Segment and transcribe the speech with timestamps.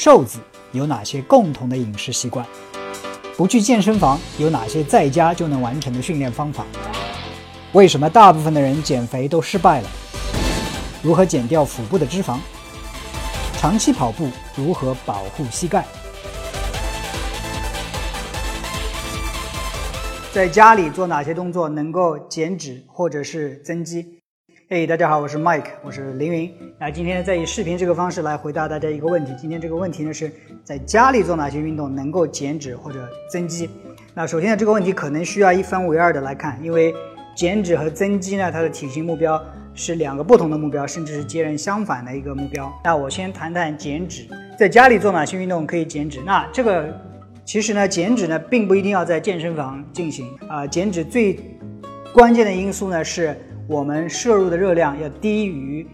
[0.00, 0.38] 瘦子
[0.70, 2.46] 有哪些共同的饮食习惯？
[3.36, 6.64] 不去健身房有哪些在家就能完成的训练方法？
[7.72, 9.90] 为什么大部分的人减肥都失败了？
[11.02, 12.38] 如何减掉腹部的脂肪？
[13.58, 15.84] 长期跑步如何保护膝盖？
[20.32, 24.20] 在家里做哪些动作能够减脂或者是增肌？
[24.70, 26.54] 嘿，大家好，我是 Mike，我是凌云。
[26.78, 29.32] 那今天呢，再以视频这个方式来回答大家一个问题。
[29.40, 30.30] 今天这个问题呢，是
[30.62, 33.70] 在家里做哪些运动能够减脂或者增肌？
[34.12, 36.94] 那首先呢，这个问题可能需要一分为二的来看，因为
[37.34, 42.70] 减脂和增肌呢，它的体型目标是两个不同的目标，甚至是截然相反的一个目标。
[42.84, 46.20] 那我先谈谈减脂，在家里做哪些运动可以减脂？
[46.26, 46.94] 那这个
[47.42, 50.66] 其实呢，减脂呢，并不一定要在健身房进行啊。
[50.66, 51.40] 减脂最
[52.12, 53.34] 关键的因素呢是。
[53.68, 55.86] 我们摄入的热量要低于，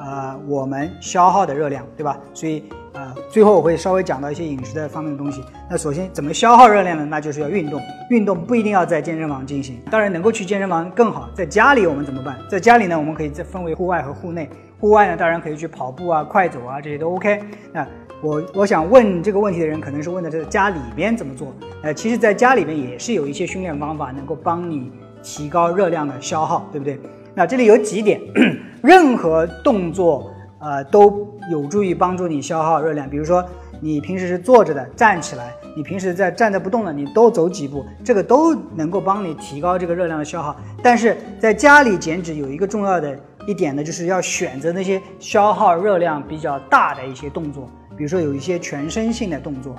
[0.00, 2.18] 呃，我们消耗的热量，对吧？
[2.34, 2.64] 所以，
[2.94, 5.40] 呃，最后我会稍微讲到一些饮食的方面的东西。
[5.70, 7.06] 那首先怎么消耗热量呢？
[7.08, 7.80] 那就是要运动。
[8.10, 11.30] 运动不一定要在健身房进行，当然能够去健身房更好。
[11.32, 12.36] 在家里我们怎么办？
[12.50, 14.50] 在家里呢，我们可以再分为户外和户内。
[14.80, 17.40] 户外呢，当然可以去跑步啊、快走啊，这些都 OK。
[17.72, 17.86] 那
[18.20, 21.54] 我我想问这个问题的人，可能是问的这个家里边怎么做？
[21.84, 24.90] 呃，其实在家里边也是有一些训练方法能够帮你。
[25.22, 26.98] 提高热量的消耗，对不对？
[27.34, 28.20] 那这里有几点，
[28.82, 33.08] 任何动作，呃，都有助于帮助你消耗热量。
[33.08, 33.42] 比如说，
[33.80, 40.54] 你平时是坐着的，站起来；你平时在站着不动的，你多走几步，这个都能够帮你提高这个热量的消耗。
[40.82, 49.74] 但是在家里减脂有一个重要的一点呢，就是要选择那些消耗热量比较大的一些动作，比如说有一些全身性的动作，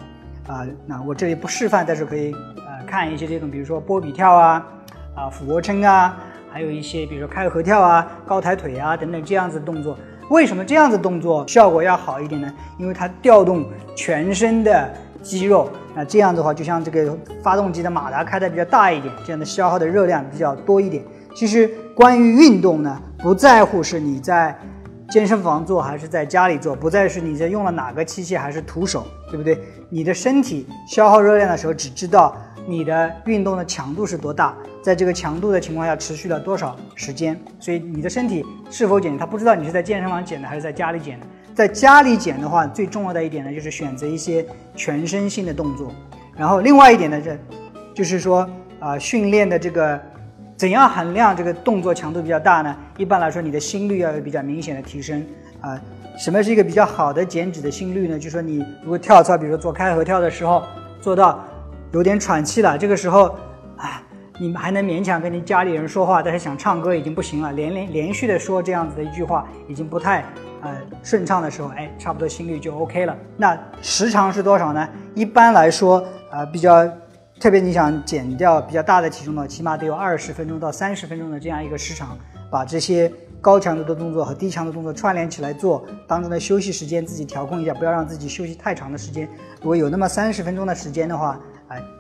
[0.48, 4.68] 啊，那我这里不示范，但是可以呃看一些这种，比如说波比跳啊。
[5.16, 6.18] 啊，俯卧撑啊，
[6.52, 9.98] 还有一些，比如说开合跳啊、高抬腿啊等等这样子动作。
[10.30, 12.52] 为什么这样子动作效果要好一点呢？
[12.80, 14.92] 因为它调动全身的
[15.22, 21.04] 肌肉，那这样的话，就像这个发动机的马达开的比较大一点，这样的消耗的热量比较多一点。
[21.36, 24.58] 其实关于运动呢，不在乎是你在
[25.10, 29.60] 健身房做还是在家里做，不在是你在用了哪个器械还是徒手，对不对？
[29.90, 32.36] 你的身体消耗热量的时候，只知道。
[32.66, 34.56] 你的运动的强度是多大？
[34.82, 37.40] 在这个强度的情况下，持续了多少时间？
[37.60, 41.26] 所以你的身体是否减，他不知道你是在健身房减的还是在家里减的。
[41.54, 45.92] 在家里减的话，最重要的一点呢，就是选择一些全身性的动作。
[46.36, 47.38] 然后另外一点呢，这
[47.94, 50.00] 就是说啊，训练的这个
[50.58, 52.76] 怎样衡量这个动作强度比较大呢？
[52.98, 55.26] 一般来说，你的心率要有比较明显的提升
[55.62, 55.80] 啊。
[56.18, 58.18] 什么是一个比较好的减脂的心率呢？
[58.18, 60.64] 就是说你如果跳操，比如说做开合跳的时候，
[61.00, 61.44] 做到。
[61.94, 63.36] 有点喘气了，这个时候，
[63.78, 64.02] 啊，
[64.40, 70.26] 你们还能勉强跟你家里人说话，但是想唱歌已经不行了，连连连续的说这样子的一句话，已经不太
[70.62, 73.16] 呃顺畅的时候，哎，差不多心率就 OK 了。
[73.38, 74.90] 那时长是多少呢？
[75.14, 76.84] 一般来说，呃，比较
[77.40, 82.18] 特别你想减掉比较大的体重的，起码得有二十分钟到三十分钟的这样一个时长，
[82.50, 89.30] 把这些高强度的动作和低强度动作串联起来做，当中的休息时间自己调控一下，不要让自己休息太长的时间。
[89.62, 91.40] 如果有那么三十分钟的时间的话，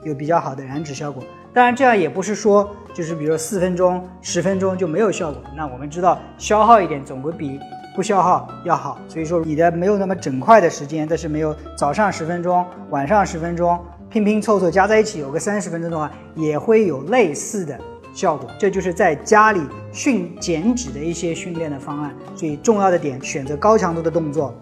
[0.03, 1.23] 有比较好的燃脂效果，
[1.53, 5.41] 当然这样也不是说就是比如说四分钟、十分钟就没有效果。
[5.56, 7.59] 那我们知道消耗一点总归比
[7.95, 13.79] 不消耗要好，所以说你的没有那么整块的时间，但是没有早上十分钟、晚上十分钟
[14.09, 17.79] 拼拼凑凑加在一起有个三十分钟的话，也会有类似的
[18.13, 18.50] 效果。
[18.59, 19.61] 这就是在家里
[19.91, 22.16] 训减脂的一些训练的方案。
[22.35, 24.53] 所以重要的点，选择高强度的动作，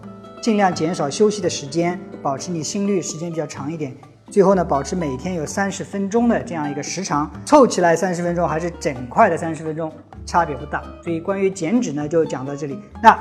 [0.42, 3.94] 尽量减少休息的时间，保持你心率时间比较长一点。
[4.32, 9.92] 最后呢，保持每天有三十分钟的这样一个时长，凑起来三十分钟还是整块的三十分钟，
[10.24, 10.82] 差别不大。
[11.04, 12.80] 所以关于减脂呢，就讲到这里。
[13.02, 13.14] 那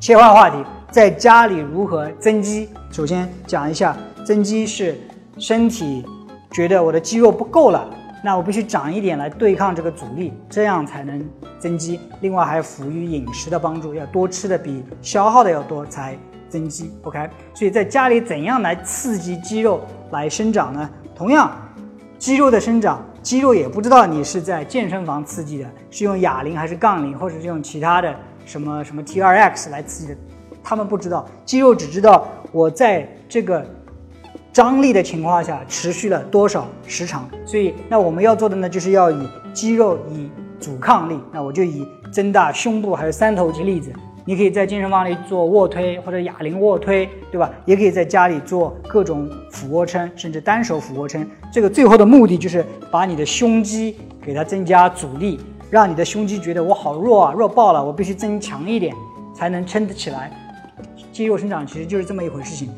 [0.00, 0.56] 切换话题，
[0.90, 2.70] 在家里如何增肌？
[2.90, 4.98] 首先讲一下，增肌是
[5.36, 6.06] 身体
[6.50, 7.86] 觉得我的肌肉不够了，
[8.24, 11.22] 那我必须长一点来对抗这个阻力，这样才能
[11.58, 12.00] 增肌。
[12.22, 16.16] 另外还辅于饮食的帮助，要多吃的比消耗的要多才。
[16.50, 19.80] 增肌，OK，所以在家里怎样来刺激肌肉
[20.10, 20.90] 来生长呢？
[21.14, 21.50] 同样，
[22.18, 28.14] 肌肉的生长，肌肉也不知道你是在健身房刺激的，是用哑铃还是杠铃，或者是用其他的
[28.44, 30.18] 什么什么 T2X 来刺激的，
[30.62, 33.64] 他们不知道，肌肉只知道我在这个
[34.52, 37.28] 张力的情况下持续了多少时长。
[37.46, 41.20] 所以，那我们要做的呢，就是要以肌肉以阻抗力。
[41.32, 43.92] 那我就以增大胸部还是三头肌例子。
[44.30, 47.50] 你可以在健身房里做卧推或者哑铃卧推，对吧？
[47.64, 51.28] 也可以在家里做各种俯卧撑，甚至单手俯卧撑。
[51.52, 58.94] 这个最后的目的就是把你的胸肌给它增加阻力，让你的胸肌觉得我好弱啊，弱爆了，我必须增强一点
[59.34, 60.30] 才能撑得起来。
[61.12, 62.68] 肌肉生长其实就是这么一回事情。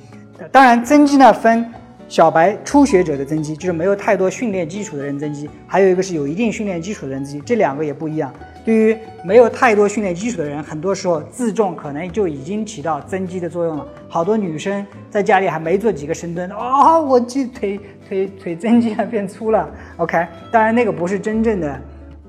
[0.51, 1.71] 当然，增肌呢分
[2.09, 8.33] 小白初学者的增肌，就是没有太多训练基础的人增肌；还有一个是有一定训练基础的人增肌，这两个也不一样。
[8.65, 13.87] 对于没有太多训练基础的人，很多时候自重可能就已经起到增肌的作用了。
[14.09, 19.69] 好多女生在家里还没做几个深蹲，哦，我这腿腿腿增肌了，变粗了。
[19.97, 21.81] OK，当然那个不是真正的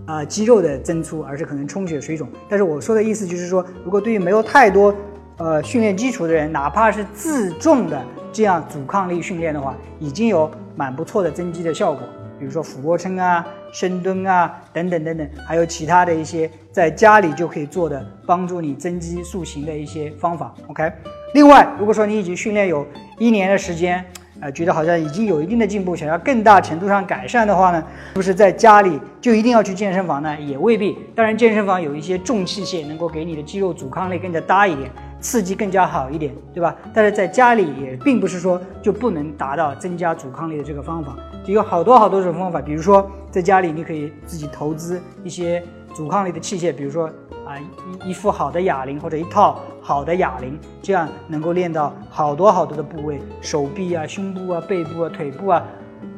[0.06, 2.28] 啊肌肉的增粗，而是可能充血水肿。
[2.50, 4.96] 但是我说的意思就是说，如果对于没有太多
[5.38, 8.02] 呃训练基础的人，哪怕是自重的
[8.34, 12.02] 这样阻抗力训练的话，已经有蛮不错的增肌的效果。
[12.40, 20.54] 比如说俯卧撑啊、深蹲啊等等等等，还有其他的一些在家里就可以做的帮助你增肌塑形的一些方法。
[20.68, 20.92] OK，
[21.36, 22.86] 另外，如果说你已经训练有
[23.18, 24.04] 一年的时间，
[24.42, 30.38] 呃，觉得好像已经有一定的进步，想要更大程度上改善的话呢，是不是在家里就一定要去健身房呢？
[30.42, 30.98] 也未必。
[31.16, 34.92] 当然，健身房有一些重器械能够给你的肌肉阻抗力更加大一点。
[35.24, 36.76] 刺激更加好一点，对吧？
[36.94, 41.16] 但是在家里也并不是说就不能达到增加阻抗力的这个方法，
[41.46, 42.62] 就有好多好多种方法。
[42.62, 47.08] 比如说在家里你可以自己投资一些阻抗力的器械，比如说
[47.48, 47.58] 啊
[48.04, 55.64] 一一副好的哑铃或者一套好的哑铃，这样能够练到好多好多的部位，手臂啊、胸部啊、背部啊、腿部啊，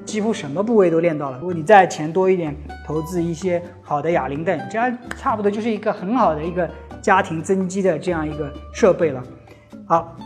[0.03, 1.37] 几乎什么部位都练到了。
[1.37, 2.55] 如果你再钱多一点，
[2.87, 6.67] 投资一些好的哑铃凳，这样差不多就是一个很好的一个。
[7.05, 9.21] 家庭增肌的这样一个设备了。
[9.85, 10.17] 好，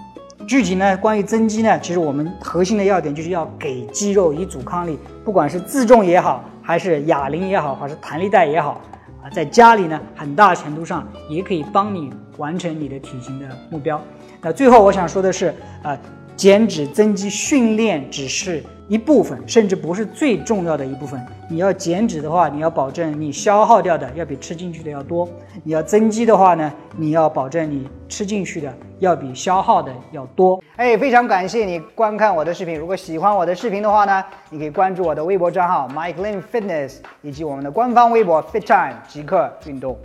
[0.47, 8.79] 具体呢，关于增肌呢，其实我们核心的要点就是要给肌肉以阻抗力，不管是自重也好，还是哑铃也好，还是弹力带也好，
[9.21, 14.01] 啊，在家里呢，很大程度上也可以帮你完成你的体型的目标。
[14.39, 15.53] 那最后我想说的是，
[15.83, 15.97] 啊，
[16.39, 18.63] 减脂增肌训练只是。
[18.87, 21.23] 一部分，甚至不是最重要的一部分。
[21.47, 25.27] 你要减脂的话，你要保证你消耗掉的要比吃进去的要多；
[25.63, 30.59] 你要增肌的话呢，你要保证你吃进去的要比消耗的要多。
[30.75, 32.75] 哎，非常感谢你观看我的视频。
[32.75, 39.95] 如果喜欢我的视频的话呢，你可以关注我的微博账号 Mike Lin Fitness，以及我们的官方微博 Fit Time 即刻运动。